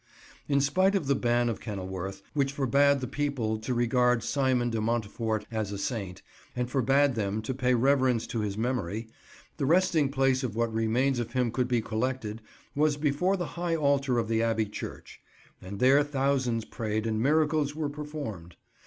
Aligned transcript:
In 0.47 0.61
spite 0.61 0.95
of 0.95 1.05
the 1.05 1.13
Ban 1.13 1.47
of 1.47 1.59
Kenilworth, 1.61 2.23
which 2.33 2.53
forbade 2.53 3.01
the 3.01 3.07
people 3.07 3.59
to 3.59 3.71
regard 3.75 4.23
Simon 4.23 4.71
de 4.71 4.81
Montfort 4.81 5.45
as 5.51 5.71
a 5.71 5.77
saint, 5.77 6.23
and 6.55 6.67
forbade 6.67 7.13
them 7.13 7.39
to 7.43 7.53
pay 7.53 7.75
reverence 7.75 8.25
to 8.25 8.39
his 8.39 8.57
memory, 8.57 9.09
the 9.57 9.67
resting 9.67 10.09
place 10.09 10.43
of 10.43 10.55
what 10.55 10.73
remains 10.73 11.19
of 11.19 11.33
him 11.33 11.51
could 11.51 11.67
be 11.67 11.81
collected 11.83 12.41
was 12.73 12.97
before 12.97 13.37
the 13.37 13.45
High 13.61 13.75
Altar 13.75 14.17
of 14.17 14.27
the 14.27 14.41
Abbey 14.41 14.65
Church, 14.65 15.21
and 15.61 15.77
there 15.77 16.03
thousands 16.03 16.65
prayed 16.65 17.05
and 17.05 17.21
miracles 17.21 17.75
were 17.75 17.87
performed. 17.87 18.55